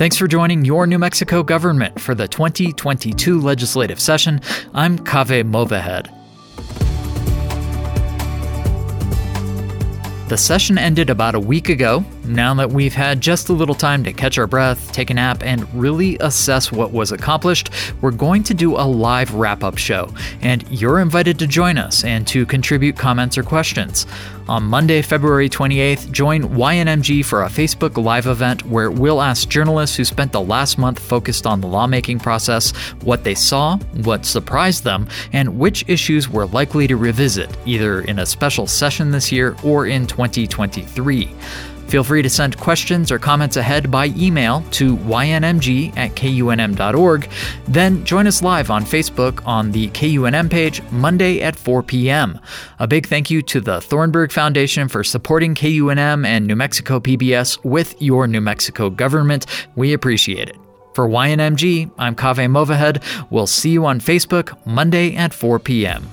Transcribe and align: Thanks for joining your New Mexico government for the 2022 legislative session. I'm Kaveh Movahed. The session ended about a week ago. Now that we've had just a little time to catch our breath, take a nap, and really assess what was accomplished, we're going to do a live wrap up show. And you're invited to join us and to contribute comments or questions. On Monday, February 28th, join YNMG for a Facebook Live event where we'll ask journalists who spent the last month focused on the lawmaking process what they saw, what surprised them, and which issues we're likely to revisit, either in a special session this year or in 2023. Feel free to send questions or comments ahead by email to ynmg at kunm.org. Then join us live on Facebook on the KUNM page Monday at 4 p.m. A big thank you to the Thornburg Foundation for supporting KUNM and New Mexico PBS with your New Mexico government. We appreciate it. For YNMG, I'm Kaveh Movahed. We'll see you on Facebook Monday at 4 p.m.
Thanks 0.00 0.16
for 0.16 0.26
joining 0.26 0.64
your 0.64 0.86
New 0.86 0.98
Mexico 0.98 1.42
government 1.42 2.00
for 2.00 2.14
the 2.14 2.26
2022 2.26 3.38
legislative 3.38 4.00
session. 4.00 4.40
I'm 4.72 4.98
Kaveh 4.98 5.44
Movahed. 5.44 6.19
The 10.30 10.38
session 10.38 10.78
ended 10.78 11.10
about 11.10 11.34
a 11.34 11.40
week 11.40 11.68
ago. 11.70 12.04
Now 12.24 12.54
that 12.54 12.70
we've 12.70 12.94
had 12.94 13.20
just 13.20 13.48
a 13.48 13.52
little 13.52 13.74
time 13.74 14.04
to 14.04 14.12
catch 14.12 14.38
our 14.38 14.46
breath, 14.46 14.92
take 14.92 15.10
a 15.10 15.14
nap, 15.14 15.42
and 15.42 15.66
really 15.74 16.16
assess 16.20 16.70
what 16.70 16.92
was 16.92 17.10
accomplished, 17.10 17.70
we're 18.00 18.12
going 18.12 18.44
to 18.44 18.54
do 18.54 18.76
a 18.76 18.86
live 18.86 19.34
wrap 19.34 19.64
up 19.64 19.76
show. 19.76 20.14
And 20.40 20.64
you're 20.70 21.00
invited 21.00 21.36
to 21.40 21.48
join 21.48 21.78
us 21.78 22.04
and 22.04 22.28
to 22.28 22.46
contribute 22.46 22.96
comments 22.96 23.36
or 23.36 23.42
questions. 23.42 24.06
On 24.50 24.64
Monday, 24.64 25.00
February 25.00 25.48
28th, 25.48 26.10
join 26.10 26.42
YNMG 26.42 27.24
for 27.24 27.44
a 27.44 27.48
Facebook 27.48 27.96
Live 28.02 28.26
event 28.26 28.66
where 28.66 28.90
we'll 28.90 29.22
ask 29.22 29.48
journalists 29.48 29.96
who 29.96 30.04
spent 30.04 30.32
the 30.32 30.40
last 30.40 30.76
month 30.76 30.98
focused 30.98 31.46
on 31.46 31.60
the 31.60 31.68
lawmaking 31.68 32.18
process 32.18 32.72
what 33.04 33.22
they 33.22 33.36
saw, 33.36 33.76
what 34.02 34.26
surprised 34.26 34.82
them, 34.82 35.06
and 35.32 35.56
which 35.56 35.88
issues 35.88 36.28
we're 36.28 36.46
likely 36.46 36.88
to 36.88 36.96
revisit, 36.96 37.48
either 37.64 38.00
in 38.00 38.18
a 38.18 38.26
special 38.26 38.66
session 38.66 39.12
this 39.12 39.30
year 39.30 39.54
or 39.62 39.86
in 39.86 40.04
2023. 40.28 41.34
Feel 41.90 42.04
free 42.04 42.22
to 42.22 42.30
send 42.30 42.56
questions 42.56 43.10
or 43.10 43.18
comments 43.18 43.56
ahead 43.56 43.90
by 43.90 44.06
email 44.16 44.62
to 44.70 44.96
ynmg 44.96 45.96
at 45.96 46.12
kunm.org. 46.12 47.28
Then 47.66 48.04
join 48.04 48.28
us 48.28 48.42
live 48.42 48.70
on 48.70 48.84
Facebook 48.84 49.44
on 49.44 49.72
the 49.72 49.88
KUNM 49.88 50.48
page 50.48 50.82
Monday 50.92 51.40
at 51.42 51.56
4 51.56 51.82
p.m. 51.82 52.38
A 52.78 52.86
big 52.86 53.08
thank 53.08 53.28
you 53.28 53.42
to 53.42 53.60
the 53.60 53.80
Thornburg 53.80 54.30
Foundation 54.30 54.86
for 54.86 55.02
supporting 55.02 55.56
KUNM 55.56 56.24
and 56.24 56.46
New 56.46 56.54
Mexico 56.54 57.00
PBS 57.00 57.64
with 57.64 58.00
your 58.00 58.28
New 58.28 58.40
Mexico 58.40 58.88
government. 58.88 59.46
We 59.74 59.92
appreciate 59.92 60.48
it. 60.48 60.56
For 60.94 61.08
YNMG, 61.08 61.90
I'm 61.98 62.14
Kaveh 62.14 62.48
Movahed. 62.48 63.02
We'll 63.30 63.48
see 63.48 63.70
you 63.70 63.84
on 63.86 63.98
Facebook 63.98 64.56
Monday 64.64 65.16
at 65.16 65.34
4 65.34 65.58
p.m. 65.58 66.08